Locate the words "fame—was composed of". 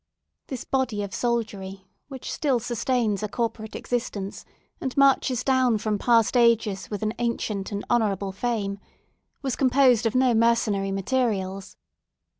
8.31-10.15